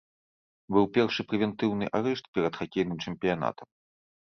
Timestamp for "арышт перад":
2.01-2.53